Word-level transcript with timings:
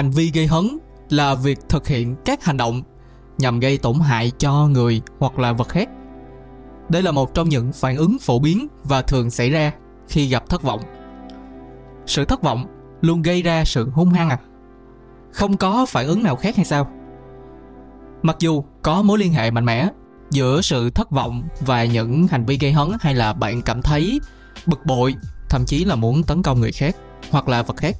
hành 0.00 0.10
vi 0.10 0.30
gây 0.34 0.46
hấn 0.46 0.78
là 1.10 1.34
việc 1.34 1.58
thực 1.68 1.86
hiện 1.86 2.16
các 2.24 2.44
hành 2.44 2.56
động 2.56 2.82
nhằm 3.38 3.60
gây 3.60 3.78
tổn 3.78 3.98
hại 4.00 4.32
cho 4.38 4.66
người 4.66 5.00
hoặc 5.18 5.38
là 5.38 5.52
vật 5.52 5.68
khác. 5.68 5.88
Đây 6.88 7.02
là 7.02 7.10
một 7.10 7.34
trong 7.34 7.48
những 7.48 7.72
phản 7.72 7.96
ứng 7.96 8.18
phổ 8.18 8.38
biến 8.38 8.66
và 8.84 9.02
thường 9.02 9.30
xảy 9.30 9.50
ra 9.50 9.72
khi 10.08 10.28
gặp 10.28 10.48
thất 10.48 10.62
vọng. 10.62 10.80
Sự 12.06 12.24
thất 12.24 12.42
vọng 12.42 12.66
luôn 13.00 13.22
gây 13.22 13.42
ra 13.42 13.64
sự 13.64 13.90
hung 13.90 14.08
hăng 14.10 14.30
à? 14.30 14.38
Không 15.32 15.56
có 15.56 15.86
phản 15.88 16.06
ứng 16.06 16.22
nào 16.22 16.36
khác 16.36 16.56
hay 16.56 16.64
sao? 16.64 16.90
Mặc 18.22 18.36
dù 18.38 18.64
có 18.82 19.02
mối 19.02 19.18
liên 19.18 19.32
hệ 19.32 19.50
mạnh 19.50 19.64
mẽ 19.64 19.88
giữa 20.30 20.60
sự 20.60 20.90
thất 20.90 21.10
vọng 21.10 21.48
và 21.60 21.84
những 21.84 22.26
hành 22.26 22.44
vi 22.44 22.58
gây 22.58 22.72
hấn 22.72 22.88
hay 23.00 23.14
là 23.14 23.32
bạn 23.32 23.62
cảm 23.62 23.82
thấy 23.82 24.20
bực 24.66 24.86
bội, 24.86 25.14
thậm 25.48 25.64
chí 25.66 25.84
là 25.84 25.94
muốn 25.94 26.22
tấn 26.22 26.42
công 26.42 26.60
người 26.60 26.72
khác 26.72 26.96
hoặc 27.30 27.48
là 27.48 27.62
vật 27.62 27.76
khác. 27.76 27.96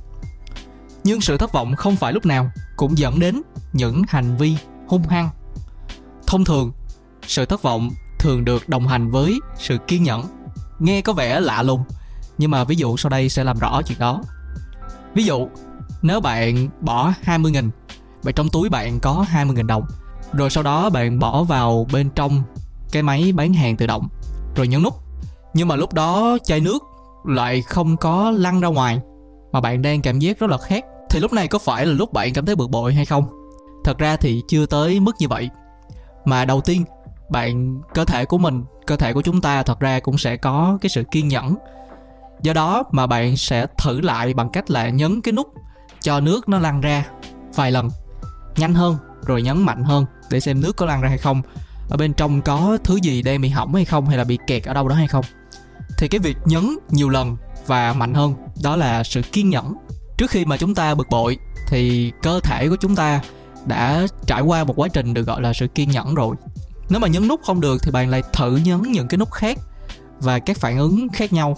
Nhưng 1.05 1.21
sự 1.21 1.37
thất 1.37 1.53
vọng 1.53 1.77
không 1.77 1.97
phải 1.97 2.13
lúc 2.13 2.27
nào 2.27 2.51
cũng 2.77 2.99
dẫn 2.99 3.19
đến 3.19 3.43
những 3.73 4.03
hành 4.09 4.37
vi 4.37 4.57
hung 4.89 5.03
hăng. 5.03 5.31
Thông 6.27 6.45
thường, 6.45 6.73
sự 7.27 7.45
thất 7.45 7.63
vọng 7.63 7.91
thường 8.19 8.45
được 8.45 8.69
đồng 8.69 8.89
hành 8.89 9.11
với 9.11 9.41
sự 9.59 9.79
kiên 9.87 10.03
nhẫn. 10.03 10.23
Nghe 10.79 11.01
có 11.01 11.13
vẻ 11.13 11.41
lạ 11.41 11.63
lùng, 11.63 11.85
nhưng 12.39 12.51
mà 12.51 12.65
ví 12.65 12.77
dụ 12.77 12.97
sau 12.97 13.11
đây 13.11 13.29
sẽ 13.29 13.45
làm 13.45 13.59
rõ 13.59 13.81
chuyện 13.87 13.99
đó. 13.99 14.23
Ví 15.15 15.25
dụ, 15.25 15.49
nếu 16.03 16.21
bạn 16.21 16.69
bỏ 16.81 17.13
20 17.23 17.53
nghìn 17.53 17.71
và 18.23 18.33
trong 18.33 18.49
túi 18.49 18.69
bạn 18.69 18.99
có 19.01 19.25
20 19.29 19.57
nghìn 19.57 19.67
đồng 19.67 19.87
rồi 20.33 20.51
sau 20.51 20.63
đó 20.63 20.91
bạn 20.91 21.19
bỏ 21.19 21.43
vào 21.43 21.87
bên 21.93 22.11
trong 22.11 22.43
cái 22.93 23.03
máy 23.03 23.33
bán 23.33 23.55
hàng 23.55 23.77
tự 23.77 23.87
động, 23.87 24.09
rồi 24.57 24.69
nhấn 24.69 24.83
nút. 24.83 24.95
Nhưng 25.55 25.69
mà 25.69 25.77
lúc 25.77 25.93
đó 25.93 26.39
chai 26.45 26.61
nước 26.61 26.83
lại 27.25 27.63
không 27.63 27.97
có 27.97 28.31
lăn 28.31 28.61
ra 28.61 28.69
ngoài, 28.69 29.01
mà 29.53 29.61
bạn 29.61 29.83
đang 29.83 30.03
cảm 30.03 30.19
giác 30.19 30.39
rất 30.39 30.51
là 30.51 30.59
khát. 30.59 30.85
Thì 31.11 31.21
lúc 31.21 31.33
này 31.33 31.49
có 31.49 31.59
phải 31.59 31.87
là 31.87 31.93
lúc 31.93 32.13
bạn 32.13 32.33
cảm 32.33 32.47
thấy 32.47 32.57
bực 32.57 32.71
bội 32.71 32.95
hay 32.95 33.05
không? 33.05 33.25
Thật 33.85 33.99
ra 33.99 34.17
thì 34.17 34.43
chưa 34.49 34.67
tới 34.67 35.01
mức 35.01 35.17
như 35.19 35.29
vậy. 35.29 35.51
Mà 36.25 36.45
đầu 36.45 36.61
tiên, 36.61 36.85
bạn, 37.31 37.81
cơ 37.95 38.05
thể 38.05 38.25
của 38.25 38.39
mình, 38.39 38.65
cơ 38.87 38.97
thể 38.97 39.13
của 39.13 39.23
chúng 39.23 39.41
ta 39.41 39.63
thật 39.63 39.81
ra 39.81 40.01
cũng 40.01 40.19
sẽ 40.19 40.37
có 40.37 40.79
cái 40.81 40.91
sự 40.91 41.05
kiên 41.11 41.29
nhẫn. 41.29 41.55
Do 42.43 42.53
đó 42.53 42.83
mà 42.91 43.07
bạn 43.07 43.37
sẽ 43.37 43.67
thử 43.79 44.01
lại 44.01 44.35
bằng 44.35 44.51
cách 44.51 44.71
là 44.71 44.89
nhấn 44.89 45.21
cái 45.21 45.33
nút 45.33 45.47
cho 46.01 46.21
nước 46.21 46.49
nó 46.49 46.59
lăn 46.59 46.81
ra 46.81 47.07
vài 47.55 47.73
lần. 47.73 47.89
Nhanh 48.57 48.75
hơn, 48.75 48.97
rồi 49.27 49.43
nhấn 49.43 49.63
mạnh 49.63 49.85
hơn 49.85 50.05
để 50.31 50.41
xem 50.41 50.61
nước 50.61 50.77
có 50.77 50.87
lăn 50.87 51.01
ra 51.01 51.09
hay 51.09 51.19
không. 51.19 51.43
Ở 51.89 51.97
bên 51.97 52.15
trong 52.15 52.43
có 52.43 52.79
thứ 52.85 52.97
gì 52.97 53.23
đang 53.23 53.41
bị 53.41 53.49
hỏng 53.49 53.75
hay 53.75 53.85
không, 53.85 54.07
hay 54.07 54.19
là 54.19 54.25
bị 54.25 54.39
kẹt 54.47 54.65
ở 54.65 54.75
đâu 54.75 54.89
đó 54.89 54.95
hay 54.95 55.07
không? 55.07 55.25
Thì 55.99 56.09
cái 56.09 56.19
việc 56.19 56.37
nhấn 56.45 56.79
nhiều 56.91 57.09
lần 57.09 57.37
và 57.67 57.93
mạnh 57.93 58.15
hơn, 58.15 58.35
đó 58.63 58.77
là 58.77 59.05
sự 59.05 59.23
kiên 59.33 59.51
nhẫn. 59.51 59.75
Trước 60.19 60.31
khi 60.31 60.45
mà 60.45 60.57
chúng 60.57 60.75
ta 60.75 60.95
bực 60.95 61.09
bội, 61.11 61.39
thì 61.69 62.13
cơ 62.23 62.41
thể 62.41 62.69
của 62.69 62.77
chúng 62.81 62.97
ta 62.97 63.21
đã 63.67 64.07
trải 64.27 64.41
qua 64.41 64.65
một 64.65 64.75
quá 64.77 64.89
trình 64.89 65.15
được 65.15 65.27
gọi 65.27 65.43
là 65.43 65.53
sự 65.53 65.67
kiên 65.67 65.91
nhẫn 65.91 66.15
rồi. 66.15 66.37
Nếu 66.89 67.01
mà 67.01 67.09
nhấn 67.09 67.29
nút 67.29 67.41
không 67.45 67.61
được 67.61 67.83
thì 67.83 67.91
bạn 67.91 68.09
lại 68.11 68.23
thử 68.33 68.57
nhấn 68.57 68.83
những 68.83 69.09
cái 69.09 69.19
nút 69.19 69.31
khác 69.31 69.59
và 70.21 70.39
các 70.39 70.57
phản 70.57 70.79
ứng 70.79 71.09
khác 71.09 71.33
nhau. 71.33 71.57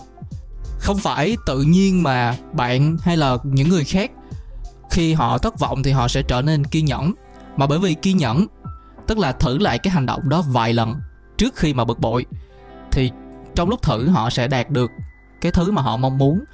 Không 0.78 0.98
phải 0.98 1.36
tự 1.46 1.62
nhiên 1.62 2.02
mà 2.02 2.36
bạn 2.52 2.96
hay 3.02 3.16
là 3.16 3.36
những 3.44 3.68
người 3.68 3.84
khác, 3.84 4.10
khi 4.90 5.12
họ 5.12 5.38
thất 5.38 5.58
vọng 5.58 5.82
thì 5.82 5.90
họ 5.90 6.08
sẽ 6.08 6.22
trở 6.28 6.42
nên 6.42 6.64
kiên 6.64 6.84
nhẫn. 6.84 7.12
Mà 7.56 7.66
bởi 7.66 7.78
vì 7.78 7.94
kiên 7.94 8.16
nhẫn 8.16 8.46
tức 9.06 9.18
là 9.18 9.32
thử 9.32 9.58
lại 9.58 9.78
cái 9.78 9.90
hành 9.90 10.06
động 10.06 10.28
đó 10.28 10.42
vài 10.48 10.72
lần 10.72 10.94
trước 11.36 11.56
khi 11.56 11.74
mà 11.74 11.84
bực 11.84 12.00
bội. 12.00 12.26
Thì 12.92 13.10
trong 13.54 13.68
lúc 13.68 13.82
thử 13.82 14.08
họ 14.08 14.30
sẽ 14.30 14.48
đạt 14.48 14.70
được 14.70 14.90
cái 15.40 15.52
thứ 15.52 15.70
mà 15.70 15.82
họ 15.82 15.96
mong 15.96 16.18
muốn. 16.18 16.44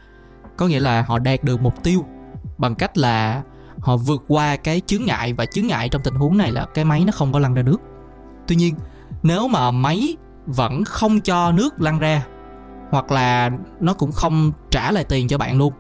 Có 0.57 0.67
nghĩa 0.67 0.81
là 0.81 1.03
họ 1.03 1.19
đạt 1.19 1.45
được 1.45 1.63
mục 1.63 1.83
tiêu 1.83 2.05
bằng 2.59 2.75
cách 2.75 2.99
là 2.99 3.43
họ 3.81 3.97
vượt 3.97 4.25
qua 4.29 4.57
cái 4.57 4.81
chướng 4.87 5.05
ngại 5.05 5.33
và 5.33 5.47
chướng 5.47 5.67
ngại 5.67 5.89
trong 5.89 6.03
tình 6.03 6.15
huống 6.15 6.37
này 6.37 6.53
là 6.53 6.67
cái 6.75 6.85
máy 6.85 7.05
nó 7.05 7.13
không 7.13 7.33
có 7.33 7.39
lăn 7.39 7.55
ra 7.55 7.63
nước. 7.63 7.81
Tuy 8.47 8.57
nhiên, 8.57 8.75
nếu 9.23 9.49
mà 9.49 9.71
máy 9.71 10.17
vẫn 10.47 10.85
không 10.85 11.21
cho 11.21 11.53
nước 11.53 11.81
lăn 11.81 11.99
ra 11.99 12.27
hoặc 12.91 13.13
là 13.13 13.51
nó 13.81 13.95
cũng 13.95 14.13
không 14.13 14.53
trả 14.71 14.91
lại 14.93 15.05
tiền 15.05 15.29
cho 15.29 15.39
bạn 15.39 15.59
luôn, 15.59 15.73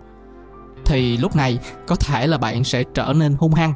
thì 0.84 1.16
lúc 1.16 1.37
này 1.37 1.59
có 1.87 1.97
thể 1.97 2.26
là 2.26 2.38
bạn 2.38 2.65
sẽ 2.65 2.82
trở 2.94 3.12
nên 3.16 3.37
hung 3.38 3.54
hăng 3.54 3.72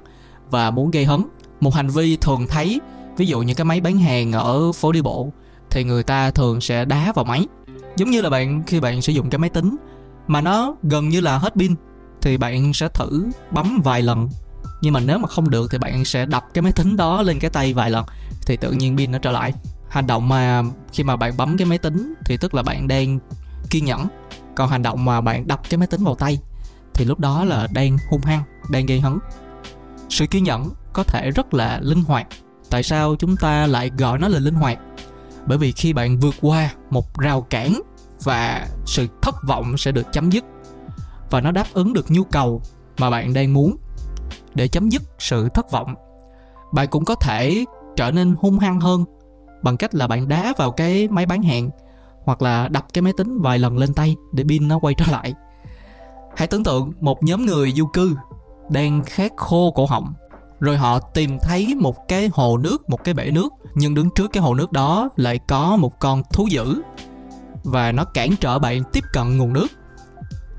và 0.50 0.70
muốn 0.70 0.90
gây 0.90 1.04
hấn 1.04 1.24
một 1.62 1.74
hành 1.74 1.88
vi 1.88 2.16
thường 2.16 2.46
thấy, 2.46 2.80
ví 3.16 3.26
dụ 3.26 3.42
như 3.42 3.54
cái 3.54 3.64
máy 3.64 3.80
bán 3.80 3.98
hàng 3.98 4.32
ở 4.32 4.72
phố 4.72 4.92
đi 4.92 5.02
bộ, 5.02 5.32
thì 5.70 5.84
người 5.84 6.02
ta 6.02 6.30
thường 6.30 6.60
sẽ 6.60 6.84
đá 6.84 7.12
vào 7.12 7.24
máy. 7.24 7.46
Giống 7.96 8.10
như 8.10 8.20
là 8.20 8.30
bạn, 8.30 8.62
khi 8.66 8.80
bạn 8.80 9.02
sử 9.02 9.12
dụng 9.12 9.30
cái 9.30 9.38
máy 9.38 9.50
tính, 9.50 9.76
mà 10.26 10.40
nó 10.40 10.74
gần 10.82 11.08
như 11.08 11.20
là 11.20 11.38
hết 11.38 11.54
pin, 11.56 11.74
thì 12.22 12.36
bạn 12.36 12.74
sẽ 12.74 12.88
thử 12.88 13.26
bấm 13.50 13.80
vài 13.84 14.02
lần. 14.02 14.28
Nhưng 14.80 14.92
mà 14.92 15.00
nếu 15.00 15.18
mà 15.18 15.28
không 15.28 15.50
được 15.50 15.70
thì 15.70 15.78
bạn 15.78 16.04
sẽ 16.04 16.26
đập 16.26 16.44
cái 16.54 16.62
máy 16.62 16.72
tính 16.72 16.96
đó 16.96 17.22
lên 17.22 17.38
cái 17.38 17.50
tay 17.50 17.74
vài 17.74 17.90
lần, 17.90 18.04
thì 18.46 18.56
tự 18.56 18.72
nhiên 18.72 18.96
pin 18.96 19.12
nó 19.12 19.18
trở 19.18 19.30
lại. 19.30 19.52
Hành 19.88 20.06
động 20.06 20.28
mà 20.28 20.62
khi 20.92 21.04
mà 21.04 21.16
bạn 21.16 21.36
bấm 21.36 21.56
cái 21.56 21.66
máy 21.66 21.78
tính, 21.78 22.14
thì 22.24 22.36
tức 22.36 22.54
là 22.54 22.62
bạn 22.62 22.88
đang 22.88 23.18
kiên 23.70 23.84
nhẫn. 23.84 24.06
Còn 24.54 24.68
hành 24.68 24.82
động 24.82 25.04
mà 25.04 25.20
bạn 25.20 25.46
đập 25.46 25.60
cái 25.70 25.78
máy 25.78 25.86
tính 25.86 26.04
vào 26.04 26.14
tay, 26.14 26.38
thì 26.94 27.04
lúc 27.04 27.20
đó 27.20 27.44
là 27.44 27.66
đang 27.72 27.96
hung 28.10 28.20
hăng, 28.20 28.42
đang 28.70 28.86
gây 28.86 29.00
hấn. 29.00 29.18
Sự 30.08 30.26
kiên 30.26 30.44
nhẫn 30.44 30.70
có 30.92 31.02
thể 31.02 31.30
rất 31.30 31.54
là 31.54 31.78
linh 31.82 32.04
hoạt. 32.04 32.26
Tại 32.70 32.82
sao 32.82 33.14
chúng 33.18 33.36
ta 33.36 33.66
lại 33.66 33.90
gọi 33.98 34.18
nó 34.18 34.28
là 34.28 34.38
linh 34.38 34.54
hoạt? 34.54 34.78
Bởi 35.46 35.58
vì 35.58 35.72
khi 35.72 35.92
bạn 35.92 36.18
vượt 36.20 36.34
qua 36.40 36.70
một 36.90 37.18
rào 37.18 37.40
cản 37.40 37.80
và 38.24 38.68
sự 38.86 39.06
thất 39.22 39.34
vọng 39.48 39.76
sẽ 39.76 39.92
được 39.92 40.12
chấm 40.12 40.30
dứt. 40.30 40.44
Và 41.30 41.40
nó 41.40 41.50
đáp 41.50 41.66
ứng 41.72 41.92
được 41.92 42.10
nhu 42.10 42.24
cầu 42.24 42.62
mà 42.98 43.10
bạn 43.10 43.32
đang 43.32 43.52
muốn 43.52 43.76
để 44.54 44.68
chấm 44.68 44.88
dứt 44.88 45.02
sự 45.18 45.48
thất 45.48 45.70
vọng. 45.70 45.94
Bạn 46.72 46.88
cũng 46.88 47.04
có 47.04 47.14
thể 47.14 47.64
trở 47.96 48.10
nên 48.10 48.34
hung 48.38 48.58
hăng 48.58 48.80
hơn 48.80 49.04
bằng 49.62 49.76
cách 49.76 49.94
là 49.94 50.06
bạn 50.06 50.28
đá 50.28 50.52
vào 50.56 50.70
cái 50.70 51.08
máy 51.08 51.26
bán 51.26 51.42
hàng 51.42 51.70
hoặc 52.24 52.42
là 52.42 52.68
đập 52.68 52.86
cái 52.92 53.02
máy 53.02 53.12
tính 53.16 53.40
vài 53.40 53.58
lần 53.58 53.78
lên 53.78 53.94
tay 53.94 54.16
để 54.32 54.44
pin 54.48 54.68
nó 54.68 54.78
quay 54.78 54.94
trở 54.94 55.04
lại. 55.12 55.34
Hãy 56.36 56.48
tưởng 56.48 56.64
tượng 56.64 56.92
một 57.00 57.22
nhóm 57.22 57.46
người 57.46 57.72
du 57.72 57.86
cư 57.86 58.16
đang 58.70 59.02
khát 59.04 59.32
khô 59.36 59.72
cổ 59.74 59.86
họng 59.86 60.14
rồi 60.62 60.76
họ 60.76 60.98
tìm 60.98 61.38
thấy 61.42 61.74
một 61.74 62.08
cái 62.08 62.30
hồ 62.32 62.58
nước, 62.58 62.90
một 62.90 63.04
cái 63.04 63.14
bể 63.14 63.30
nước. 63.30 63.48
Nhưng 63.74 63.94
đứng 63.94 64.10
trước 64.14 64.32
cái 64.32 64.42
hồ 64.42 64.54
nước 64.54 64.72
đó 64.72 65.08
lại 65.16 65.38
có 65.48 65.76
một 65.76 65.98
con 66.00 66.22
thú 66.32 66.46
dữ. 66.50 66.82
Và 67.64 67.92
nó 67.92 68.04
cản 68.04 68.36
trở 68.40 68.58
bạn 68.58 68.82
tiếp 68.92 69.04
cận 69.12 69.38
nguồn 69.38 69.52
nước. 69.52 69.66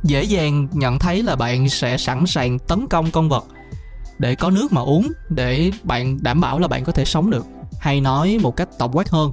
Dễ 0.03 0.24
dàng 0.24 0.68
nhận 0.72 1.00
thấy 1.00 1.24
là 1.24 1.36
bạn 1.36 1.69
sẽ 1.69 1.97
sẵn 1.97 2.25
sàng 2.28 2.59
tấn 2.59 2.88
công 2.88 3.12
con 3.12 3.30
vật. 3.30 3.46
Để 4.19 4.36
có 4.36 4.50
nước 4.50 4.74
mà 4.74 4.81
uống, 4.81 5.12
để 5.30 5.72
bạn 5.84 6.18
đảm 6.24 6.42
bảo 6.42 6.59
là 6.59 6.68
bạn 6.68 6.84
có 6.84 6.92
thể 6.92 7.06
sống 7.06 7.30
được. 7.30 7.46
Hay 7.80 8.02
nói 8.02 8.38
một 8.42 8.56
cách 8.56 8.69
tổng 8.80 8.92
quát 8.94 9.09
hơn, 9.09 9.31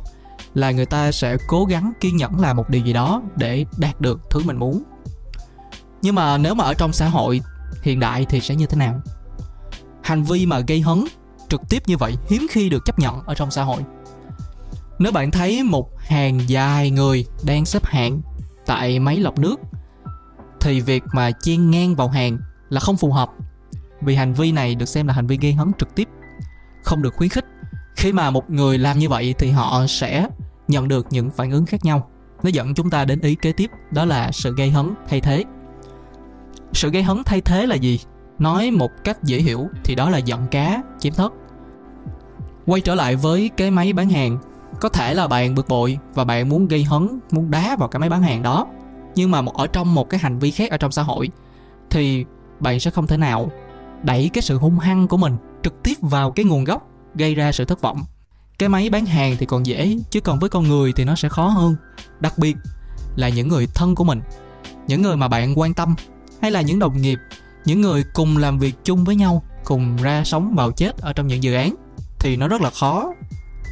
là 0.55 0.71
người 0.71 0.87
ta 0.87 1.13
sẽ 1.13 1.37
cố 1.49 1.65
gắng 1.65 1.93
kiên 2.01 2.17
nhẫn 2.17 2.41
làm 2.41 2.57
một 2.57 2.71
điều 2.71 2.83
gì 2.83 2.93
đó 2.93 3.23
để 3.37 3.65
đạt 3.79 4.01
được 4.01 4.21
thứ 4.31 4.41
mình 4.45 4.57
muốn. 4.57 4.83
Nhưng 6.03 6.15
mà 6.15 6.39
nếu 6.39 6.55
mà 6.55 6.65
ở 6.65 6.75
trong 6.75 6.93
xã 6.93 7.09
hội 7.09 7.41
hiện 7.83 8.01
đại 8.01 8.27
thì 8.29 8.41
sẽ 8.41 8.55
như 8.55 8.67
thế 8.67 8.77
nào? 8.77 9.01
Hành 10.03 10.23
vi 10.23 10.47
mà 10.47 10.61
gây 10.61 10.81
hấn 10.81 11.05
trực 11.49 11.61
tiếp 11.69 11.83
như 11.87 11.97
vậy 11.97 12.17
hiếm 12.29 12.47
khi 12.51 12.69
được 12.69 12.85
chấp 12.85 12.99
nhận 12.99 13.21
ở 13.27 13.35
trong 13.35 13.51
xã 13.51 13.63
hội. 13.63 13.83
Nếu 14.99 15.13
bạn 15.13 15.31
thấy 15.31 15.63
một 15.63 15.91
hàng 15.99 16.41
dài 16.47 16.91
người 16.91 17.27
đang 17.45 17.65
xếp 17.65 17.85
hàng 17.85 18.21
tại 18.67 18.99
máy 18.99 19.17
lọc 19.17 19.39
nước, 19.39 19.61
thì 20.61 20.81
việc 20.81 21.03
mà 21.13 21.31
chen 21.31 21.71
ngang 21.71 21.95
vào 21.95 22.09
hàng 22.09 22.39
là 22.69 22.81
không 22.81 22.97
phù 22.97 23.13
hợp, 23.13 23.31
vì 24.01 24.15
hành 24.15 24.33
vi 24.33 24.53
này 24.53 24.75
được 24.75 24.87
xem 24.87 25.07
là 25.07 25.15
hành 25.15 25.27
vi 25.27 25.39
gây 25.41 25.53
hấn 25.53 25.73
trực 25.79 25.95
tiếp, 25.95 26.09
không 26.85 27.03
được 27.03 27.15
khuyến 27.15 27.31
khích. 27.31 27.45
Khi 27.97 28.13
mà 28.13 28.31
một 28.31 28.51
người 28.51 28.79
làm 28.79 28.99
như 28.99 29.09
vậy 29.09 29.35
thì 29.39 29.51
họ 29.51 29.87
sẽ 29.87 30.27
nhận 30.69 30.89
được 30.89 31.07
những 31.11 31.31
phản 31.31 31.51
ứng 31.51 31.67
khác 31.67 31.85
nhau. 31.85 32.11
Nó 32.43 32.51
dẫn 32.51 32.75
chúng 32.75 32.91
ta 32.91 33.05
đến 33.05 33.21
ý 33.21 33.35
kế 33.35 33.53
tiếp, 33.53 33.71
đó 33.91 34.05
là 34.05 34.33
sự 34.33 34.55
gây 34.57 34.71
hấn 34.71 34.95
thay 35.09 35.21
thế. 35.21 35.45
Sự 36.73 36.91
gây 36.91 37.03
hấn 37.03 37.23
thay 37.25 37.41
thế 37.41 37.67
là 37.67 37.75
gì? 37.75 38.01
Nói 38.41 38.71
một 38.71 38.91
cách 39.05 39.23
dễ 39.23 39.39
hiểu 39.39 39.69
thì 39.85 39.95
đó 39.95 40.11
là 40.11 40.19
giận 40.19 40.47
cá 40.51 40.83
chiếm 40.99 41.13
thất. 41.13 41.33
quay 42.67 42.81
trở 42.81 42.95
lại 42.95 43.17
với 43.17 43.51
cái 43.57 43.71
máy 43.71 43.93
bán 43.93 44.11
hàng. 44.11 44.39
Có 44.81 44.89
thể 44.89 45.15
là 45.15 45.29
bạn 45.29 45.55
bực 45.55 45.69
bội 45.69 45.99
và 46.15 46.25
bạn 46.25 46.49
muốn 46.49 46.69
gây 46.69 46.85
hấn, 46.85 47.21
muốn 47.31 47.51
đá 47.51 47.77
vào 47.77 47.89
cái 47.89 48.01
máy 48.01 48.09
bán 48.09 48.23
hàng 48.23 48.43
đó. 48.43 48.67
Nhưng 49.15 49.31
mà 49.31 49.43
ở 49.55 49.67
trong 49.67 49.95
một 49.95 50.11
cái 50.11 50.21
hành 50.21 50.39
vi 50.39 50.51
khác 50.51 50.71
ở 50.71 50.77
trong 50.77 50.93
xã 50.93 51.03
hội, 51.03 51.31
thì 51.91 52.25
bạn 52.61 52.81
sẽ 52.81 52.91
không 52.91 53.07
thể 53.07 53.17
nào 53.17 53.51
đẩy 54.03 54.31
cái 54.33 54.43
sự 54.43 54.59
hung 54.59 54.79
hăng 54.79 55.09
của 55.09 55.17
mình 55.17 55.37
trực 55.63 55.83
tiếp 55.83 55.95
vào 56.01 56.31
cái 56.31 56.45
nguồn 56.45 56.65
gốc, 56.65 56.89
gây 57.15 57.35
ra 57.35 57.53
sự 57.53 57.65
thất 57.65 57.81
vọng. 57.81 58.05
Cái 58.59 58.69
máy 58.69 58.91
bán 58.91 59.07
hàng 59.07 59.37
thì 59.39 59.47
còn 59.47 59.67
dễ, 59.67 59.97
chứ 60.11 60.21
còn 60.21 60.39
với 60.39 60.51
con 60.51 60.69
người 60.69 60.93
thì 60.97 61.05
nó 61.05 61.15
sẽ 61.15 61.29
khó 61.29 61.47
hơn. 61.47 61.77
Đặc 62.21 62.39
biệt 62.39 62.57
là 63.17 63.29
những 63.29 63.49
người 63.49 63.67
thân 63.75 63.95
của 63.95 64.05
mình, 64.05 64.21
những 64.87 65.03
người 65.03 65.17
mà 65.17 65.29
bạn 65.29 65.59
quan 65.59 65.75
tâm, 65.75 65.95
hay 66.43 66.51
là 66.51 66.61
những 66.61 66.79
đồng 66.79 67.03
nghiệp 67.03 67.19
những 67.65 67.81
người 67.81 68.05
cùng 68.15 68.37
làm 68.37 68.59
việc 68.59 68.75
chung 68.85 69.05
với 69.05 69.17
nhau, 69.17 69.43
cùng 69.65 69.97
ra 69.97 70.25
sống 70.25 70.55
vào 70.55 70.71
chết 70.71 70.99
ở 70.99 71.13
trong 71.13 71.27
những 71.27 71.43
dự 71.43 71.55
án, 71.55 71.75
thì 72.19 72.37
nó 72.37 72.49
rất 72.49 72.61
là 72.61 72.71
khó. 72.71 73.13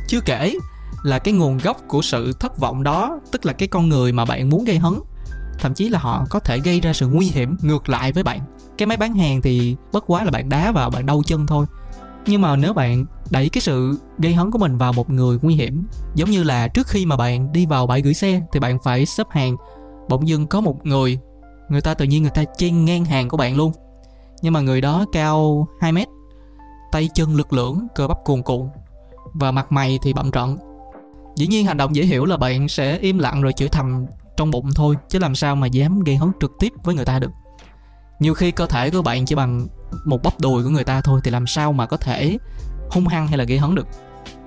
Chưa 0.08 0.20
kể 0.20 0.54
là 1.02 1.18
cái 1.18 1.34
nguồn 1.34 1.58
gốc 1.58 1.76
của 1.88 2.02
sự 2.02 2.32
thất 2.32 2.58
vọng 2.58 2.82
đó, 2.82 3.20
tức 3.32 3.46
là 3.46 3.52
cái 3.52 3.68
con 3.68 3.88
người 3.88 4.12
mà 4.12 4.24
bạn 4.24 4.48
muốn 4.48 4.64
gây 4.64 4.78
hấn, 4.78 4.94
thậm 5.58 5.74
chí 5.74 5.88
là 5.88 5.98
họ 5.98 6.26
có 6.30 6.40
thể 6.40 6.58
gây 6.58 6.80
ra 6.80 6.92
sự 6.92 7.06
nguy 7.06 7.26
hiểm 7.26 7.56
ngược 7.62 7.88
lại 7.88 8.12
với 8.12 8.22
bạn. 8.22 8.40
Cái 8.78 8.86
máy 8.86 8.96
bán 8.96 9.14
hàng 9.14 9.42
thì 9.42 9.76
bất 9.92 10.04
quá 10.06 10.24
là 10.24 10.30
bạn 10.30 10.48
đá 10.48 10.72
vào 10.72 10.90
bạn 10.90 11.06
đau 11.06 11.22
chân 11.26 11.46
thôi. 11.46 11.66
Nhưng 12.26 12.40
mà 12.40 12.56
nếu 12.56 12.72
bạn 12.72 13.04
đẩy 13.30 13.48
cái 13.48 13.60
sự 13.60 13.98
gây 14.18 14.34
hấn 14.34 14.50
của 14.50 14.58
mình 14.58 14.78
vào 14.78 14.92
một 14.92 15.10
người 15.10 15.38
nguy 15.42 15.54
hiểm, 15.54 15.84
giống 16.14 16.30
như 16.30 16.42
là 16.42 16.68
trước 16.68 16.86
khi 16.86 17.06
mà 17.06 17.16
bạn 17.16 17.52
đi 17.52 17.66
vào 17.66 17.86
bãi 17.86 18.02
gửi 18.02 18.14
xe 18.14 18.42
thì 18.52 18.60
bạn 18.60 18.78
phải 18.84 19.06
xếp 19.06 19.26
hàng, 19.30 19.56
bỗng 20.08 20.28
dưng 20.28 20.46
có 20.46 20.60
một 20.60 20.86
người 20.86 21.18
người 21.68 21.80
ta 21.80 21.94
tự 21.94 22.04
nhiên 22.04 22.22
người 22.22 22.30
ta 22.30 22.44
chen 22.56 22.84
ngang 22.84 23.04
hàng 23.04 23.28
của 23.28 23.36
bạn 23.36 23.56
luôn. 23.56 23.72
Nhưng 24.42 24.52
mà 24.52 24.60
người 24.60 24.80
đó 24.80 25.04
cao 25.12 25.68
2 25.80 25.92
mét, 25.92 26.08
tay 26.92 27.08
chân 27.14 27.34
lực 27.34 27.52
lưỡng, 27.52 27.86
cơ 27.94 28.08
bắp 28.08 28.18
cuồn 28.24 28.42
cuộn, 28.42 28.68
và 29.34 29.50
mặt 29.50 29.72
mày 29.72 29.98
thì 30.02 30.12
bậm 30.12 30.30
trận 30.30 30.56
dĩ 31.36 31.46
nhiên 31.46 31.66
hành 31.66 31.76
động 31.76 31.96
dễ 31.96 32.04
hiểu 32.04 32.24
là 32.24 32.36
bạn 32.36 32.68
sẽ 32.68 32.98
im 32.98 33.18
lặng 33.18 33.42
rồi 33.42 33.52
chửi 33.52 33.68
thầm 33.68 34.06
trong 34.36 34.50
bụng 34.50 34.70
thôi, 34.74 34.96
chứ 35.08 35.18
làm 35.18 35.34
sao 35.34 35.56
mà 35.56 35.66
dám 35.66 36.00
gây 36.00 36.16
hấn 36.16 36.32
trực 36.40 36.52
tiếp 36.58 36.72
với 36.82 36.94
người 36.94 37.04
ta 37.04 37.18
được. 37.18 37.30
Nhiều 38.20 38.34
khi 38.34 38.50
cơ 38.50 38.66
thể 38.66 38.90
của 38.90 39.02
bạn 39.02 39.24
chỉ 39.24 39.34
bằng 39.34 39.66
một 40.04 40.22
bắp 40.22 40.40
đùi 40.40 40.62
của 40.62 40.70
người 40.70 40.84
ta 40.84 41.00
thôi, 41.00 41.20
thì 41.24 41.30
làm 41.30 41.46
sao 41.46 41.72
mà 41.72 41.86
có 41.86 41.96
thể 41.96 42.38
hung 42.90 43.06
hăng 43.06 43.28
hay 43.28 43.38
là 43.38 43.44
gây 43.44 43.58
hấn 43.58 43.74
được? 43.74 43.86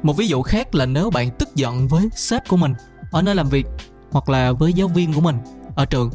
Một 0.04 0.18
ví 0.18 0.28
dụ 0.28 0.42
khác 0.42 0.76
là 0.76 0.86
nếu 0.86 1.10
bạn 1.10 1.30
tức 1.40 1.56
giận 1.56 1.88
với 1.88 2.10
sếp 2.16 2.48
của 2.48 2.58
mình, 2.58 2.74
ở 3.12 3.22
nơi 3.22 3.36
làm 3.36 3.50
việc 3.50 3.68
hoặc 4.12 4.30
là 4.30 4.52
với 4.52 4.74
giáo 4.74 4.88
viên 4.88 5.14
của 5.14 5.22
mình 5.22 5.38
ở 5.76 5.86
trường 5.86 6.12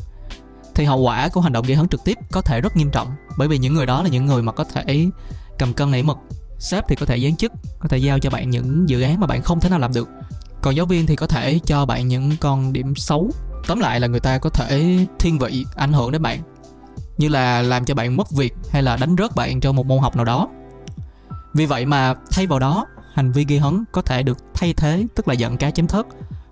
thì 0.76 0.84
hậu 0.84 0.98
quả 0.98 1.28
của 1.28 1.40
hành 1.40 1.52
động 1.52 1.64
gây 1.66 1.76
hấn 1.76 1.88
trực 1.88 2.04
tiếp 2.04 2.18
có 2.32 2.40
thể 2.40 2.60
rất 2.60 2.76
nghiêm 2.76 2.90
trọng. 2.90 3.08
Bởi 3.36 3.48
vì 3.48 3.58
những 3.58 3.74
người 3.74 3.86
đó 3.86 4.02
là 4.02 4.08
những 4.08 4.26
người 4.26 4.42
mà 4.42 4.52
có 4.52 4.64
thể 4.64 5.06
cầm 5.58 5.72
cân 5.72 5.90
nảy 5.90 6.02
mực. 6.02 6.16
Sếp 6.58 6.84
thì 6.88 6.96
có 6.96 7.06
thể 7.06 7.20
giáng 7.20 7.36
chức, 7.36 7.52
có 7.78 7.88
thể 7.88 7.98
giao 7.98 8.18
cho 8.18 8.30
bạn 8.30 8.50
những 8.50 8.88
dự 8.88 9.02
án 9.02 9.20
mà 9.20 9.26
bạn 9.26 9.42
không 9.42 9.60
thể 9.60 9.70
nào 9.70 9.78
làm 9.78 9.92
được. 9.92 10.08
Còn 10.62 10.76
giáo 10.76 10.86
viên 10.86 11.06
thì 11.06 11.16
có 11.16 11.26
thể 11.26 11.60
cho 11.64 11.86
bạn 11.86 12.08
những 12.08 12.32
con 12.40 12.72
điểm 12.72 12.94
xấu. 12.96 13.30
Tóm 13.66 13.80
lại 13.80 14.00
là 14.00 14.06
người 14.06 14.20
ta 14.20 14.38
có 14.38 14.50
thể 14.50 15.06
thiên 15.18 15.38
vị, 15.38 15.66
ảnh 15.74 15.92
hưởng 15.92 16.12
đến 16.12 16.22
bạn. 16.22 16.40
Như 17.18 17.28
là 17.28 17.62
làm 17.62 17.84
cho 17.84 17.94
bạn 17.94 18.16
mất 18.16 18.30
việc 18.30 18.54
hay 18.70 18.82
là 18.82 18.96
đánh 18.96 19.16
rớt 19.18 19.34
bạn 19.34 19.60
trong 19.60 19.76
một 19.76 19.86
môn 19.86 19.98
học 19.98 20.16
nào 20.16 20.24
đó. 20.24 20.48
Vì 21.54 21.66
vậy 21.66 21.86
mà 21.86 22.14
thay 22.30 22.46
vào 22.46 22.58
đó, 22.58 22.86
hành 23.14 23.32
vi 23.32 23.44
gây 23.48 23.58
hấn 23.58 23.84
có 23.92 24.02
thể 24.02 24.22
được 24.22 24.38
thay 24.54 24.74
thế, 24.74 25.06
tức 25.14 25.28
là 25.28 25.34
giận 25.34 25.56
cá 25.56 25.70
chém 25.70 25.86
thớt, 25.86 26.06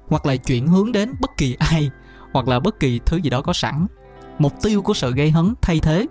hoặc 0.09 0.27
là 0.27 0.37
chuyển 0.37 0.69
hướng 0.69 0.93
đến 0.93 1.13
bất 1.21 1.31
kỳ 1.37 1.57
ai, 1.59 1.91
hoặc 2.33 2.49
là 2.49 2.61
bất 2.61 2.81
kỳ 2.81 3.01
thứ 3.07 3.17
gì 3.17 3.31
đó 3.31 3.43
có 3.43 3.53
sẵn 3.53 3.87
mục 4.39 4.53
tiêu 4.63 4.83
của 4.83 4.95
sự 4.95 5.13
gây 5.13 5.31
hấn 5.31 5.55
thay 5.63 5.81
thế 5.81 6.07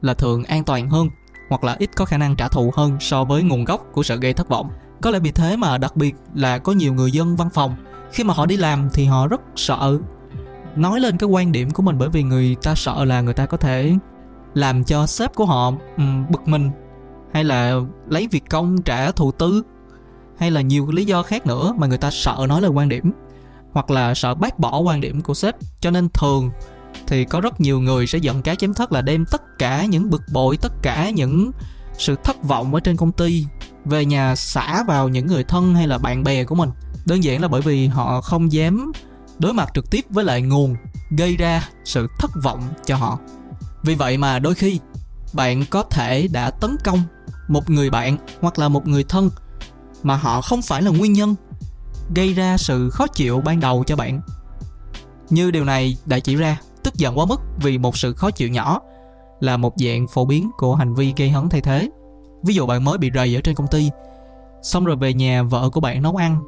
là 0.00 0.14
thường 0.14 0.44
an 0.44 0.64
toàn 0.64 0.90
hơn 0.90 1.08
hoặc 1.48 1.64
là 1.64 1.76
ít 1.78 1.90
có 1.96 2.04
khả 2.04 2.18
năng 2.18 2.36
trả 2.36 2.48
thù 2.48 2.70
hơn 2.76 2.96
so 3.00 3.24
với 3.24 3.42
nguồn 3.42 3.64
gốc 3.64 3.86
của 3.92 4.02
sự 4.02 4.16
gây 4.16 4.32
thất 4.32 4.48
vọng. 4.48 4.70
Có 5.02 5.10
lẽ 5.10 5.18
vì 5.18 5.30
thế 5.30 5.56
mà 5.56 5.78
đặc 5.78 5.96
biệt 5.96 6.14
là 6.34 6.58
có 6.58 6.72
nhiều 6.72 6.94
người 6.94 7.10
dân 7.10 7.36
văn 7.36 7.48
phòng 7.50 7.76
khi 8.12 8.24
mà 8.24 8.34
họ 8.34 8.46
đi 8.46 8.56
làm 8.56 8.88
thì 8.92 9.04
họ 9.04 9.26
rất 9.26 9.40
sợ. 9.56 9.98
Nói 10.76 11.00
lên 11.00 11.18
cái 11.18 11.28
quan 11.28 11.52
điểm 11.52 11.70
của 11.70 11.82
mình 11.82 11.98
bởi 11.98 12.08
vì 12.08 12.22
người 12.22 12.56
ta 12.62 12.74
sợ 12.74 13.04
là 13.04 13.20
người 13.20 13.34
ta 13.34 13.46
có 13.46 13.56
thể 13.56 13.94
làm 14.54 14.84
cho 14.84 15.06
sếp 15.06 15.34
của 15.34 15.44
họ 15.44 15.72
um, 15.96 16.26
bực 16.30 16.48
mình 16.48 16.70
hay 17.32 17.44
là 17.44 17.74
lấy 18.08 18.28
việc 18.30 18.44
công 18.50 18.82
trả 18.82 19.10
thù 19.10 19.32
tư 19.32 19.62
hay 20.38 20.50
là 20.50 20.60
nhiều 20.60 20.90
lý 20.90 21.04
do 21.04 21.22
khác 21.22 21.46
nữa 21.46 21.74
mà 21.76 21.86
người 21.86 21.98
ta 21.98 22.10
sợ 22.10 22.46
nói 22.48 22.62
lên 22.62 22.72
quan 22.72 22.88
điểm 22.88 23.12
hoặc 23.72 23.90
là 23.90 24.14
sợ 24.14 24.34
bác 24.34 24.58
bỏ 24.58 24.78
quan 24.78 25.00
điểm 25.00 25.20
của 25.20 25.34
sếp. 25.34 25.54
Cho 25.80 25.90
nên 25.90 26.08
thường 26.08 26.50
thì 27.06 27.24
có 27.24 27.40
rất 27.40 27.60
nhiều 27.60 27.80
người 27.80 28.06
sẽ 28.06 28.18
giận 28.18 28.42
cá 28.42 28.54
chém 28.54 28.74
thất 28.74 28.92
là 28.92 29.02
đem 29.02 29.24
tất 29.24 29.58
cả 29.58 29.84
những 29.84 30.10
bực 30.10 30.22
bội, 30.32 30.56
tất 30.56 30.72
cả 30.82 31.10
những 31.10 31.50
sự 31.98 32.16
thất 32.24 32.42
vọng 32.42 32.74
ở 32.74 32.80
trên 32.80 32.96
công 32.96 33.12
ty 33.12 33.44
về 33.84 34.04
nhà 34.04 34.36
xả 34.36 34.84
vào 34.86 35.08
những 35.08 35.26
người 35.26 35.44
thân 35.44 35.74
hay 35.74 35.86
là 35.86 35.98
bạn 35.98 36.24
bè 36.24 36.44
của 36.44 36.54
mình. 36.54 36.70
Đơn 37.06 37.24
giản 37.24 37.42
là 37.42 37.48
bởi 37.48 37.60
vì 37.60 37.86
họ 37.86 38.20
không 38.20 38.52
dám 38.52 38.92
đối 39.38 39.52
mặt 39.52 39.70
trực 39.74 39.90
tiếp 39.90 40.04
với 40.10 40.24
lại 40.24 40.42
nguồn 40.42 40.76
gây 41.18 41.36
ra 41.36 41.68
sự 41.84 42.06
thất 42.18 42.30
vọng 42.42 42.62
cho 42.84 42.96
họ. 42.96 43.18
Vì 43.82 43.94
vậy 43.94 44.18
mà 44.18 44.38
đôi 44.38 44.54
khi 44.54 44.80
bạn 45.32 45.64
có 45.70 45.82
thể 45.82 46.28
đã 46.28 46.50
tấn 46.50 46.76
công 46.84 47.02
một 47.48 47.70
người 47.70 47.90
bạn 47.90 48.16
hoặc 48.40 48.58
là 48.58 48.68
một 48.68 48.86
người 48.88 49.04
thân 49.04 49.30
mà 50.02 50.16
họ 50.16 50.40
không 50.40 50.62
phải 50.62 50.82
là 50.82 50.90
nguyên 50.90 51.12
nhân 51.12 51.34
gây 52.14 52.34
ra 52.34 52.56
sự 52.58 52.90
khó 52.90 53.06
chịu 53.06 53.40
ban 53.40 53.60
đầu 53.60 53.84
cho 53.86 53.96
bạn. 53.96 54.20
Như 55.30 55.50
điều 55.50 55.64
này 55.64 55.96
đã 56.06 56.18
chỉ 56.18 56.36
ra 56.36 56.58
tức 56.86 56.94
giận 56.94 57.18
quá 57.18 57.26
mức 57.26 57.40
vì 57.56 57.78
một 57.78 57.96
sự 57.96 58.14
khó 58.14 58.30
chịu 58.30 58.48
nhỏ 58.48 58.80
là 59.40 59.56
một 59.56 59.74
dạng 59.76 60.06
phổ 60.06 60.24
biến 60.24 60.50
của 60.56 60.74
hành 60.74 60.94
vi 60.94 61.12
gây 61.16 61.30
hấn 61.30 61.48
thay 61.48 61.60
thế. 61.60 61.90
Ví 62.42 62.54
dụ 62.54 62.66
bạn 62.66 62.84
mới 62.84 62.98
bị 62.98 63.10
rầy 63.14 63.34
ở 63.34 63.40
trên 63.40 63.54
công 63.54 63.66
ty, 63.66 63.90
xong 64.62 64.84
rồi 64.84 64.96
về 64.96 65.14
nhà 65.14 65.42
vợ 65.42 65.70
của 65.70 65.80
bạn 65.80 66.02
nấu 66.02 66.16
ăn, 66.16 66.38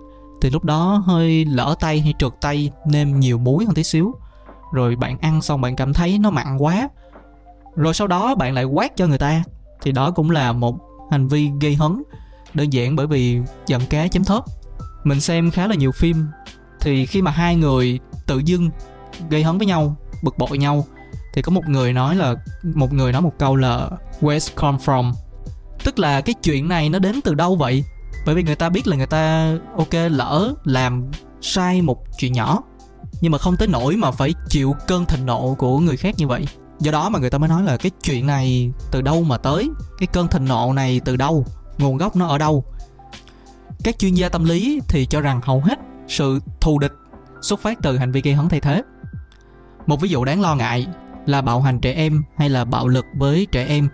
thì 0.40 0.50
lúc 0.50 0.64
đó 0.64 1.02
hơi 1.06 1.44
lỡ 1.44 1.75
tay 1.81 2.00
hay 2.00 2.14
trượt 2.19 2.32
tay, 2.40 2.70
nêm 2.87 3.20
nhiều 3.20 3.38
muối 3.38 3.64
hơn 3.64 3.75
tí 3.75 3.85
xíu. 3.85 4.14
Rồi 4.73 4.96
bạn 4.96 5.19
ăn 5.19 5.43
xong 5.43 5.61
bạn 5.61 5.76
cảm 5.76 5.94
thấy 5.94 6.19
nó 6.19 6.31
mặn 6.31 6.56
quá. 6.58 6.88
Rồi 7.76 7.94
sau 7.94 8.06
đó 8.06 8.34
bạn 8.34 8.55
lại 8.55 8.64
quát 8.64 8.96
cho 8.96 9.06
người 9.06 9.19
ta, 9.19 9.43
thì 9.82 9.93
đó 9.93 10.11
cũng 10.11 10.31
là 10.31 10.52
một 10.52 10.79
hành 11.11 11.29
vi 11.29 11.50
gây 11.61 11.75
hấn, 11.75 12.02
đơn 12.55 12.73
giản 12.73 12.96
bởi 12.96 13.06
vì 13.06 13.41
giận 13.67 13.82
cá 13.91 14.08
chém 14.08 14.25
thớt 14.25 14.43
mình 15.05 15.20
xem 15.20 15.50
khá 15.50 15.67
là 15.67 15.75
nhiều 15.75 15.93
phim, 15.93 16.26
thì 16.81 17.06
khi 17.06 17.23
mà 17.23 17.31
hai 17.31 17.56
người 17.56 18.00
tự 18.26 18.38
dưng 18.38 18.70
gây 19.31 19.43
hấn 19.43 19.58
với 19.58 19.67
nhau 19.67 19.96
bực 20.23 20.38
bội 20.38 20.59
nhau. 20.59 20.85
Thì 21.35 21.43
có 21.43 21.53
một 21.53 21.69
người 21.69 21.93
nói 21.93 22.17
là, 22.17 22.35
một 22.62 22.93
người 22.93 23.12
nói 23.12 23.23
một 23.23 23.32
câu 23.38 23.56
là, 23.56 23.91
where's 24.20 24.50
come 24.55 24.79
from? 24.85 25.12
Tức 25.85 25.99
là 25.99 26.20
cái 26.20 26.35
chuyện 26.43 26.69
này 26.69 26.88
nó 26.88 26.99
đến 26.99 27.20
từ 27.25 27.35
đâu 27.35 27.56
vậy? 27.56 27.85
Bởi 28.26 28.35
vì 28.35 28.43
người 28.43 28.55
ta 28.55 28.69
biết 28.69 28.87
là 28.87 28.97
người 28.97 29.06
ta, 29.06 29.55
ok, 29.76 29.94
lỡ 30.11 30.55
làm 30.65 31.11
sai 31.41 31.82
một 31.82 32.05
chuyện 32.19 32.32
nhỏ, 32.32 32.62
nhưng 33.20 33.32
mà 33.32 33.38
không 33.38 33.56
tới 33.56 33.69
nỗi 33.69 33.97
mà 33.97 34.11
phải 34.11 34.35
chịu 34.49 34.75
cơn 34.87 35.05
thịnh 35.05 35.26
nộ 35.26 35.55
của 35.59 35.79
người 35.79 35.97
khác 35.97 36.15
như 36.19 36.26
vậy. 36.26 36.47
Do 36.79 36.93
đó 36.93 37.09
mà 37.09 37.19
người 37.19 37.31
ta 37.31 37.38
mới 37.38 37.49
nói 37.49 37.62
là 37.62 37.76
cái 37.76 37.91
chuyện 38.03 38.26
này 38.26 38.73
từ 38.91 39.03
đâu 39.03 39.23
mà 39.23 39.38
tới? 39.38 39.70
Cái 39.99 40.06
cơn 40.06 40.29
thịnh 40.29 40.44
nộ 40.44 40.73
này 40.73 41.00
từ 41.05 41.17
đâu? 41.17 41.47
Nguồn 41.79 41.97
gốc 41.97 42.17
nó 42.17 42.26
ở 42.26 42.38
đâu? 42.38 42.65
Các 43.85 43.99
chuyên 43.99 44.15
gia 44.15 44.29
tâm 44.29 44.44
lý 44.44 44.81
thì 44.88 45.06
cho 45.06 45.20
rằng 45.20 45.41
hầu 45.44 45.61
hết 45.61 45.79
sự 46.09 46.41
thù 46.61 46.79
địch 46.79 46.93
xuất 47.43 47.61
phát 47.61 47.79
từ 47.82 47.99
hành 47.99 48.12
vi 48.12 48.20
gây 48.20 48.35
hấn 48.35 48.49
thay 48.49 48.61
thế 48.61 48.82
một 49.88 50.00
ví 50.00 50.08
dụ 50.08 50.25
đáng 50.25 50.40
lo 50.40 50.55
ngại 50.55 50.87
là 51.26 51.40
bạo 51.40 51.61
hành 51.61 51.81
trẻ 51.81 51.93
em 51.93 52.23
hay 52.37 52.50
là 52.50 52.64
bạo 52.64 52.88
lực 52.88 53.06
với 53.14 53.46
trẻ 53.52 53.67
em 53.67 53.88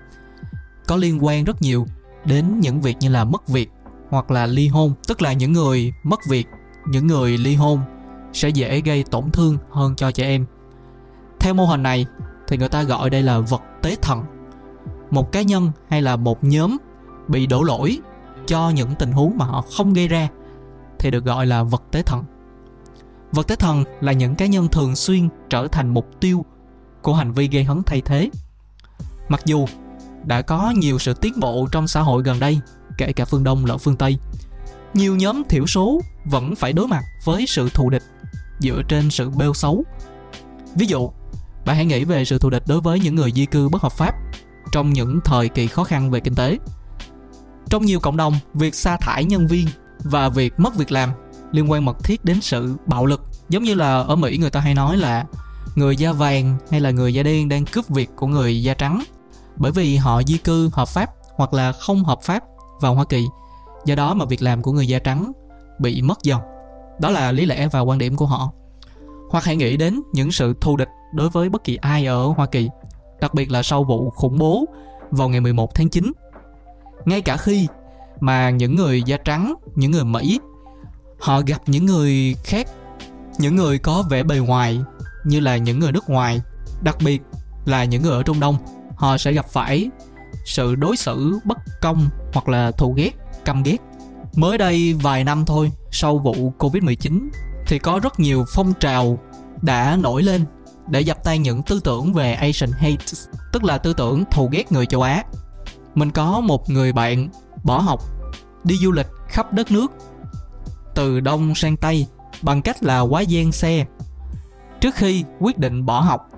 có 0.86 0.96
liên 0.96 1.24
quan 1.24 1.44
rất 1.44 1.62
nhiều 1.62 1.86
đến 2.24 2.60
những 2.60 2.80
việc 2.80 2.96
như 3.00 3.08
là 3.08 3.24
mất 3.24 3.48
việc 3.48 3.70
hoặc 4.10 4.30
là 4.30 4.46
ly 4.46 4.68
hôn, 4.68 4.92
tức 5.08 5.22
là 5.22 5.32
những 5.32 5.52
người 5.52 5.92
mất 6.02 6.20
việc, 6.28 6.46
những 6.86 7.06
người 7.06 7.38
ly 7.38 7.54
hôn 7.54 7.80
sẽ 8.32 8.48
dễ 8.48 8.80
gây 8.80 9.04
tổn 9.10 9.30
thương 9.30 9.58
hơn 9.70 9.94
cho 9.96 10.10
trẻ 10.10 10.24
em. 10.24 10.46
Theo 11.40 11.54
mô 11.54 11.64
hình 11.64 11.82
này 11.82 12.06
thì 12.48 12.56
người 12.56 12.68
ta 12.68 12.82
gọi 12.82 13.10
đây 13.10 13.22
là 13.22 13.38
vật 13.38 13.62
tế 13.82 13.96
thần, 14.02 14.24
một 15.10 15.32
cá 15.32 15.42
nhân 15.42 15.70
hay 15.88 16.02
là 16.02 16.16
một 16.16 16.44
nhóm 16.44 16.76
bị 17.28 17.46
đổ 17.46 17.62
lỗi 17.62 17.98
cho 18.46 18.70
những 18.70 18.94
tình 18.98 19.12
huống 19.12 19.38
mà 19.38 19.44
họ 19.44 19.64
không 19.76 19.92
gây 19.92 20.08
ra 20.08 20.28
thì 20.98 21.10
được 21.10 21.24
gọi 21.24 21.46
là 21.46 21.62
vật 21.62 21.82
tế 21.90 22.02
thần 22.02 22.24
vật 23.34 23.46
tế 23.46 23.56
thần 23.56 23.84
là 24.00 24.12
những 24.12 24.34
cá 24.34 24.46
nhân 24.46 24.68
thường 24.68 24.96
xuyên 24.96 25.28
trở 25.50 25.68
thành 25.68 25.94
mục 25.94 26.06
tiêu 26.20 26.44
của 27.02 27.14
hành 27.14 27.32
vi 27.32 27.48
gây 27.48 27.64
hấn 27.64 27.82
thay 27.82 28.00
thế. 28.00 28.30
Mặc 29.28 29.40
dù 29.44 29.66
đã 30.24 30.42
có 30.42 30.72
nhiều 30.76 30.98
sự 30.98 31.14
tiến 31.14 31.32
bộ 31.40 31.66
trong 31.72 31.88
xã 31.88 32.00
hội 32.00 32.22
gần 32.22 32.40
đây, 32.40 32.60
kể 32.98 33.12
cả 33.12 33.24
phương 33.24 33.44
đông 33.44 33.64
lẫn 33.64 33.78
phương 33.78 33.96
tây, 33.96 34.18
nhiều 34.94 35.16
nhóm 35.16 35.42
thiểu 35.48 35.66
số 35.66 36.00
vẫn 36.24 36.54
phải 36.54 36.72
đối 36.72 36.88
mặt 36.88 37.02
với 37.24 37.46
sự 37.46 37.68
thù 37.68 37.90
địch 37.90 38.02
dựa 38.60 38.82
trên 38.88 39.10
sự 39.10 39.30
bêu 39.30 39.54
xấu. 39.54 39.84
Ví 40.74 40.86
dụ, 40.86 41.10
bạn 41.64 41.76
hãy 41.76 41.84
nghĩ 41.84 42.04
về 42.04 42.24
sự 42.24 42.38
thù 42.38 42.50
địch 42.50 42.62
đối 42.66 42.80
với 42.80 43.00
những 43.00 43.14
người 43.14 43.32
di 43.32 43.46
cư 43.46 43.68
bất 43.68 43.82
hợp 43.82 43.92
pháp 43.92 44.14
trong 44.72 44.92
những 44.92 45.20
thời 45.24 45.48
kỳ 45.48 45.66
khó 45.66 45.84
khăn 45.84 46.10
về 46.10 46.20
kinh 46.20 46.34
tế. 46.34 46.58
Trong 47.70 47.84
nhiều 47.84 48.00
cộng 48.00 48.16
đồng, 48.16 48.34
việc 48.54 48.74
sa 48.74 48.96
thải 48.96 49.24
nhân 49.24 49.46
viên 49.46 49.66
và 50.04 50.28
việc 50.28 50.60
mất 50.60 50.76
việc 50.76 50.92
làm 50.92 51.10
liên 51.54 51.70
quan 51.70 51.84
mật 51.84 52.04
thiết 52.04 52.24
đến 52.24 52.40
sự 52.40 52.76
bạo 52.86 53.06
lực. 53.06 53.22
Giống 53.48 53.62
như 53.62 53.74
là 53.74 54.02
ở 54.02 54.16
mỹ 54.16 54.38
người 54.38 54.50
ta 54.50 54.60
hay 54.60 54.74
nói 54.74 54.96
là 54.96 55.24
người 55.74 55.96
da 55.96 56.12
vàng 56.12 56.56
hay 56.70 56.80
là 56.80 56.90
người 56.90 57.14
da 57.14 57.22
đen 57.22 57.48
đang 57.48 57.64
cướp 57.64 57.88
việc 57.88 58.10
của 58.16 58.26
người 58.26 58.62
da 58.62 58.74
trắng. 58.74 59.02
Bởi 59.56 59.72
vì 59.72 59.96
họ 59.96 60.22
di 60.22 60.38
cư 60.38 60.70
hợp 60.72 60.88
pháp 60.88 61.10
hoặc 61.36 61.54
là 61.54 61.72
không 61.72 62.04
hợp 62.04 62.22
pháp 62.22 62.44
vào 62.80 62.94
hoa 62.94 63.04
kỳ. 63.04 63.24
Do 63.84 63.94
đó 63.94 64.14
mà 64.14 64.24
việc 64.24 64.42
làm 64.42 64.62
của 64.62 64.72
người 64.72 64.88
da 64.88 64.98
trắng 64.98 65.32
bị 65.78 66.02
mất 66.02 66.18
dần. 66.22 66.40
Đó 67.00 67.10
là 67.10 67.32
lý 67.32 67.46
lẽ 67.46 67.68
và 67.72 67.80
quan 67.80 67.98
điểm 67.98 68.16
của 68.16 68.26
họ. 68.26 68.52
Hoặc 69.30 69.44
hãy 69.44 69.56
nghĩ 69.56 69.76
đến 69.76 70.00
những 70.12 70.32
sự 70.32 70.54
thù 70.60 70.76
địch 70.76 70.88
đối 71.14 71.30
với 71.30 71.48
bất 71.48 71.64
kỳ 71.64 71.76
ai 71.76 72.06
ở 72.06 72.26
Hoa 72.26 72.46
Kỳ, 72.46 72.68
đặc 73.20 73.34
biệt 73.34 73.50
là 73.50 73.62
sau 73.62 73.84
vụ 73.84 74.10
khủng 74.10 74.38
bố 74.38 74.64
vào 75.10 75.28
ngày 75.28 75.40
11 75.40 75.74
tháng 75.74 75.88
9. 75.88 76.12
Ngay 77.04 77.20
cả 77.20 77.36
khi 77.36 77.66
mà 78.20 78.50
những 78.50 78.76
người 78.76 79.02
da 79.02 79.16
trắng, 79.16 79.54
những 79.74 79.90
người 79.90 80.04
Mỹ 80.04 80.40
họ 81.24 81.40
gặp 81.46 81.62
những 81.66 81.86
người 81.86 82.36
khác, 82.44 82.66
những 83.38 83.56
người 83.56 83.78
có 83.78 84.04
vẻ 84.10 84.22
bề 84.22 84.38
ngoài 84.38 84.80
như 85.24 85.40
là 85.40 85.56
những 85.56 85.78
người 85.78 85.92
nước 85.92 86.10
ngoài, 86.10 86.40
đặc 86.82 86.96
biệt 87.04 87.22
là 87.64 87.84
những 87.84 88.02
người 88.02 88.12
ở 88.12 88.22
Trung 88.22 88.40
Đông, 88.40 88.56
họ 88.96 89.18
sẽ 89.18 89.32
gặp 89.32 89.46
phải 89.48 89.90
sự 90.46 90.74
đối 90.74 90.96
xử 90.96 91.38
bất 91.44 91.58
công 91.80 92.08
hoặc 92.32 92.48
là 92.48 92.70
thù 92.70 92.92
ghét, 92.92 93.10
căm 93.44 93.62
ghét. 93.62 93.76
Mới 94.36 94.58
đây 94.58 94.94
vài 94.94 95.24
năm 95.24 95.44
thôi, 95.46 95.72
sau 95.90 96.18
vụ 96.18 96.52
Covid-19 96.58 97.28
thì 97.66 97.78
có 97.78 98.00
rất 98.02 98.20
nhiều 98.20 98.44
phong 98.54 98.72
trào 98.80 99.18
đã 99.62 99.96
nổi 100.00 100.22
lên 100.22 100.44
để 100.88 101.00
dập 101.00 101.24
tan 101.24 101.42
những 101.42 101.62
tư 101.62 101.80
tưởng 101.84 102.12
về 102.12 102.34
Asian 102.34 102.70
hate, 102.72 103.04
tức 103.52 103.64
là 103.64 103.78
tư 103.78 103.92
tưởng 103.92 104.24
thù 104.30 104.48
ghét 104.52 104.72
người 104.72 104.86
châu 104.86 105.02
Á. 105.02 105.24
Mình 105.94 106.10
có 106.10 106.40
một 106.40 106.70
người 106.70 106.92
bạn 106.92 107.28
bỏ 107.64 107.78
học, 107.78 108.00
đi 108.64 108.76
du 108.76 108.92
lịch 108.92 109.08
khắp 109.28 109.52
đất 109.52 109.70
nước, 109.70 109.92
từ 110.94 111.20
đông 111.20 111.54
sang 111.54 111.76
tây 111.76 112.06
bằng 112.42 112.62
cách 112.62 112.82
là 112.82 113.00
quá 113.00 113.20
gian 113.20 113.52
xe. 113.52 113.84
Trước 114.80 114.94
khi 114.94 115.24
quyết 115.40 115.58
định 115.58 115.86
bỏ 115.86 116.00
học 116.00 116.28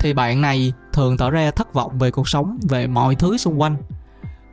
thì 0.00 0.12
bạn 0.12 0.40
này 0.40 0.72
thường 0.92 1.16
tỏ 1.16 1.30
ra 1.30 1.50
thất 1.50 1.74
vọng 1.74 1.98
về 1.98 2.10
cuộc 2.10 2.28
sống, 2.28 2.58
về 2.68 2.86
mọi 2.86 3.14
thứ 3.14 3.36
xung 3.36 3.60
quanh. 3.60 3.76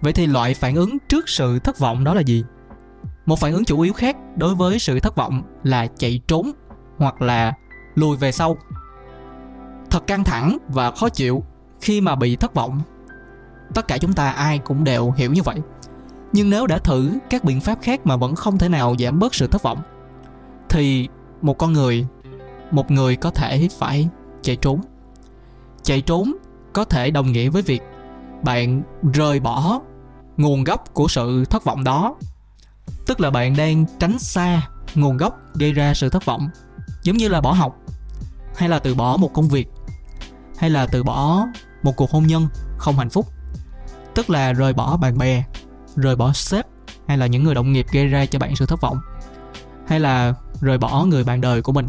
Vậy 0.01 0.13
thì 0.13 0.27
loại 0.27 0.53
phản 0.53 0.75
ứng 0.75 0.97
trước 1.09 1.29
sự 1.29 1.59
thất 1.59 1.79
vọng 1.79 2.03
đó 2.03 2.13
là 2.13 2.21
gì? 2.21 2.43
Một 3.25 3.39
phản 3.39 3.53
ứng 3.53 3.65
chủ 3.65 3.81
yếu 3.81 3.93
khác 3.93 4.17
đối 4.35 4.55
với 4.55 4.79
sự 4.79 4.99
thất 4.99 5.15
vọng 5.15 5.43
là 5.63 5.87
chạy 5.87 6.21
trốn 6.27 6.51
hoặc 6.97 7.21
là 7.21 7.53
lùi 7.95 8.17
về 8.17 8.31
sau. 8.31 8.57
Thật 9.89 10.07
căng 10.07 10.23
thẳng 10.23 10.57
và 10.67 10.91
khó 10.91 11.09
chịu 11.09 11.43
khi 11.81 12.01
mà 12.01 12.15
bị 12.15 12.35
thất 12.35 12.53
vọng. 12.53 12.81
Tất 13.73 13.87
cả 13.87 13.97
chúng 13.97 14.13
ta 14.13 14.29
ai 14.29 14.59
cũng 14.59 14.83
đều 14.83 15.11
hiểu 15.11 15.33
như 15.33 15.41
vậy. 15.43 15.55
Nhưng 16.33 16.49
nếu 16.49 16.67
đã 16.67 16.77
thử 16.77 17.11
các 17.29 17.43
biện 17.43 17.61
pháp 17.61 17.77
khác 17.81 18.05
mà 18.05 18.15
vẫn 18.15 18.35
không 18.35 18.57
thể 18.57 18.69
nào 18.69 18.95
giảm 18.99 19.19
bớt 19.19 19.35
sự 19.35 19.47
thất 19.47 19.63
vọng, 19.63 19.81
thì 20.69 21.07
một 21.41 21.57
con 21.57 21.73
người, 21.73 22.07
một 22.71 22.91
người 22.91 23.15
có 23.15 23.29
thể 23.29 23.67
phải 23.79 24.09
chạy 24.41 24.55
trốn. 24.55 24.81
Chạy 25.83 26.01
trốn 26.01 26.33
có 26.73 26.85
thể 26.85 27.11
đồng 27.11 27.31
nghĩa 27.31 27.49
với 27.49 27.61
việc 27.61 27.81
bạn 28.43 28.83
rời 29.13 29.39
bỏ 29.39 29.81
nguồn 30.37 30.63
gốc 30.63 30.93
của 30.93 31.07
sự 31.07 31.45
thất 31.45 31.63
vọng 31.63 31.83
đó. 31.83 32.15
Tức 33.07 33.21
là 33.21 33.29
bạn 33.29 33.55
đang 33.57 33.85
tránh 33.99 34.19
xa 34.19 34.61
nguồn 34.95 35.17
gốc 35.17 35.39
gây 35.53 35.73
ra 35.73 35.93
sự 35.93 36.09
thất 36.09 36.25
vọng, 36.25 36.49
giống 37.03 37.17
như 37.17 37.27
là 37.27 37.41
bỏ 37.41 37.51
học, 37.51 37.77
hay 38.55 38.69
là 38.69 38.79
từ 38.79 38.95
bỏ 38.95 39.17
một 39.17 39.33
công 39.33 39.47
việc, 39.47 39.67
hay 40.57 40.69
là 40.69 40.87
từ 40.91 41.03
bỏ 41.03 41.45
một 41.83 41.95
cuộc 41.95 42.11
hôn 42.11 42.27
nhân 42.27 42.47
không 42.77 42.97
hạnh 42.97 43.09
phúc. 43.09 43.25
Tức 44.15 44.29
là 44.29 44.53
rời 44.53 44.73
bỏ 44.73 44.97
bạn 44.97 45.17
bè 45.17 45.43
rời 45.95 46.15
bỏ 46.15 46.33
sếp 46.33 46.65
hay 47.07 47.17
là 47.17 47.27
những 47.27 47.43
người 47.43 47.55
đồng 47.55 47.71
nghiệp 47.71 47.85
gây 47.91 48.07
ra 48.07 48.25
cho 48.25 48.39
bạn 48.39 48.55
sự 48.55 48.65
thất 48.65 48.81
vọng? 48.81 48.97
Hay 49.87 49.99
là 49.99 50.33
rời 50.61 50.77
bỏ 50.77 51.05
người 51.05 51.23
bạn 51.23 51.41
đời 51.41 51.61
của 51.61 51.71
mình? 51.71 51.87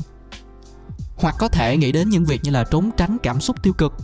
Hoặc 1.17 1.35
có 1.39 1.49
thể 1.49 1.77
nghĩ 1.77 1.93
đến 1.93 2.09
những 2.09 2.25
việc 2.25 2.41
như 2.45 2.51
là 2.51 2.65
trốn 2.65 2.91
tránh 2.97 3.17
cảm 3.23 3.41
xúc 3.41 3.63
tiêu 3.63 3.73
cực. 3.73 3.95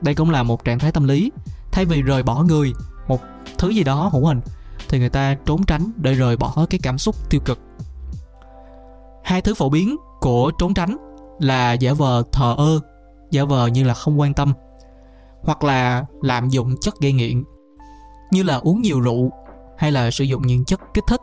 Đây 0.00 0.14
cũng 0.14 0.30
là 0.30 0.42
một 0.42 0.64
trạng 0.64 0.78
thái 0.78 0.92
tâm 0.92 1.04
lý. 1.04 1.32
Thay 1.72 1.84
vì 1.84 2.02
rời 2.02 2.22
bỏ 2.22 2.42
người, 2.42 2.72
một 3.08 3.20
thứ 3.58 3.68
gì 3.68 3.84
đó 3.84 4.10
hữu 4.12 4.26
hình, 4.26 4.40
thì 4.88 4.98
người 4.98 5.08
ta 5.08 5.36
trốn 5.46 5.64
tránh 5.66 5.92
để 5.96 6.14
rời 6.14 6.36
bỏ 6.36 6.66
cái 6.70 6.80
cảm 6.82 6.98
xúc 6.98 7.30
tiêu 7.30 7.40
cực. 7.44 7.58
Hai 9.24 9.40
thứ 9.40 9.54
phổ 9.54 9.68
biến 9.68 9.96
của 10.20 10.52
trốn 10.58 10.74
tránh 10.74 10.96
là 11.40 11.72
giả 11.72 11.92
vờ 11.92 12.22
thờ 12.32 12.54
ơ, 12.58 12.80
giả 13.30 13.44
vờ 13.44 13.66
như 13.66 13.84
là 13.84 13.94
không 13.94 14.20
quan 14.20 14.34
tâm, 14.34 14.52
hoặc 15.42 15.64
là 15.64 16.04
lạm 16.22 16.48
dụng 16.48 16.74
chất 16.80 16.94
gây 17.00 17.12
nghiện 17.12 17.44
như 18.30 18.42
là 18.42 18.56
uống 18.56 18.82
nhiều 18.82 19.00
rượu 19.00 19.30
hay 19.78 19.92
là 19.92 20.10
sử 20.10 20.24
dụng 20.24 20.46
những 20.46 20.64
chất 20.64 20.80
kích 20.94 21.04
thích. 21.08 21.20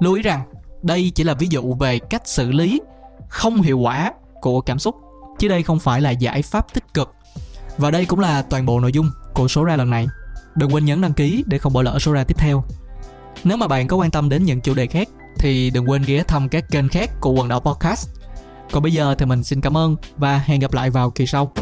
Lưu 0.00 0.14
ý 0.14 0.22
rằng, 0.22 0.42
đây 0.82 1.12
chỉ 1.14 1.24
là 1.24 1.34
ví 1.34 1.46
dụ 1.50 1.74
về 1.74 1.98
cách 1.98 2.28
xử 2.28 2.50
lý 2.50 2.80
không 3.28 3.62
hiệu 3.62 3.78
quả 3.78 4.12
của 4.40 4.60
cảm 4.60 4.78
xúc, 4.78 4.96
chứ 5.38 5.48
đây 5.48 5.62
không 5.62 5.78
phải 5.78 6.00
là 6.00 6.10
giải 6.10 6.42
pháp 6.42 6.74
tích 6.74 6.94
cực. 6.94 7.14
Và 7.78 7.90
đây 7.90 8.04
cũng 8.04 8.20
là 8.20 8.42
toàn 8.42 8.66
bộ 8.66 8.80
nội 8.80 8.92
dung 8.92 9.10
của 9.34 9.48
số 9.48 9.64
ra 9.64 9.76
lần 9.76 9.90
này. 9.90 10.06
Đừng 10.54 10.74
quên 10.74 10.84
nhấn 10.84 11.00
đăng 11.00 11.12
ký 11.12 11.44
để 11.46 11.58
không 11.58 11.72
bỏ 11.72 11.82
lỡ 11.82 11.98
số 11.98 12.12
ra 12.12 12.24
tiếp 12.24 12.36
theo. 12.38 12.64
Nếu 13.44 13.56
mà 13.56 13.68
bạn 13.68 13.88
có 13.88 13.96
quan 13.96 14.10
tâm 14.10 14.28
đến 14.28 14.44
những 14.44 14.60
chủ 14.60 14.74
đề 14.74 14.86
khác, 14.86 15.08
thì 15.38 15.70
đừng 15.70 15.90
quên 15.90 16.02
ghé 16.02 16.22
thăm 16.22 16.48
các 16.48 16.64
kênh 16.70 16.88
khác 16.88 17.10
của 17.20 17.30
quần 17.30 17.48
đảo 17.48 17.60
podcast. 17.60 18.08
Còn 18.72 18.82
bây 18.82 18.92
giờ 18.92 19.14
thì 19.18 19.26
mình 19.26 19.44
xin 19.44 19.60
cảm 19.60 19.76
ơn 19.76 19.96
và 20.16 20.38
hẹn 20.38 20.60
gặp 20.60 20.72
lại 20.72 20.90
vào 20.90 21.10
kỳ 21.10 21.26
sau. 21.26 21.52